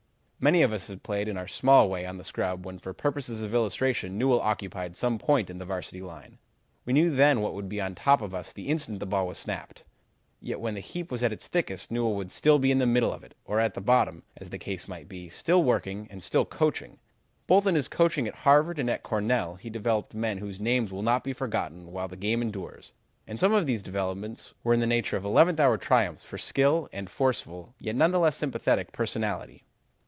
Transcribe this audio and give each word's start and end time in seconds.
Many 0.43 0.63
of 0.63 0.73
us 0.73 0.87
have 0.87 1.03
played 1.03 1.27
in 1.27 1.37
our 1.37 1.45
small 1.47 1.87
way 1.87 2.03
on 2.03 2.17
the 2.17 2.23
scrub 2.23 2.65
when 2.65 2.79
for 2.79 2.95
purposes 2.95 3.43
of 3.43 3.53
illustration 3.53 4.17
Newell 4.17 4.41
occupied 4.41 4.97
some 4.97 5.19
point 5.19 5.51
in 5.51 5.59
the 5.59 5.65
Varsity 5.65 6.01
line. 6.01 6.39
We 6.83 6.93
knew 6.93 7.11
then 7.15 7.41
what 7.41 7.53
would 7.53 7.69
be 7.69 7.79
on 7.79 7.93
top 7.93 8.23
of 8.23 8.33
us 8.33 8.51
the 8.51 8.67
instant 8.67 8.99
the 9.01 9.05
ball 9.05 9.27
was 9.27 9.37
snapped. 9.37 9.83
Yet 10.41 10.59
when 10.59 10.73
the 10.73 10.79
heap 10.79 11.11
was 11.11 11.21
at 11.23 11.31
its 11.31 11.45
thickest 11.47 11.91
Newell 11.91 12.15
would 12.15 12.31
still 12.31 12.57
be 12.57 12.71
in 12.71 12.79
the 12.79 12.87
middle 12.87 13.13
of 13.13 13.23
it 13.23 13.35
or 13.45 13.59
at 13.59 13.75
the 13.75 13.81
bottom, 13.81 14.23
as 14.35 14.49
the 14.49 14.57
case 14.57 14.87
might 14.87 15.07
be, 15.07 15.29
still 15.29 15.61
working, 15.63 16.07
and 16.09 16.23
still 16.23 16.45
coaching. 16.45 16.97
Both 17.45 17.67
in 17.67 17.75
his 17.75 17.87
coaching 17.87 18.27
at 18.27 18.37
Harvard 18.37 18.79
and 18.79 18.89
at 18.89 19.03
Cornell 19.03 19.57
he 19.57 19.69
developed 19.69 20.15
men 20.15 20.39
whose 20.39 20.59
names 20.59 20.91
will 20.91 21.03
not 21.03 21.23
be 21.23 21.33
forgotten 21.33 21.91
while 21.91 22.07
the 22.07 22.17
game 22.17 22.41
endures, 22.41 22.93
and 23.27 23.39
some 23.39 23.53
of 23.53 23.67
these 23.67 23.83
developments 23.83 24.55
were 24.63 24.73
in 24.73 24.79
the 24.79 24.87
nature 24.87 25.17
of 25.17 25.23
eleventh 25.23 25.59
hour 25.59 25.77
triumphs 25.77 26.23
for 26.23 26.39
skill 26.39 26.89
and 26.91 27.11
forceful, 27.11 27.75
yet 27.77 27.95
none 27.95 28.09
the 28.09 28.17
less 28.19 28.35
sympathetic, 28.37 28.91
personality. 28.91 29.65